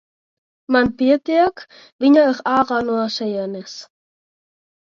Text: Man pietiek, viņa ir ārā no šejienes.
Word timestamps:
Man 0.75 0.89
pietiek, 1.01 1.63
viņa 2.05 2.25
ir 2.31 2.41
ārā 2.55 2.81
no 2.89 2.97
šejienes. 3.19 3.77